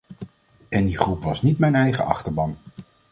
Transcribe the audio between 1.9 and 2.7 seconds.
achterban!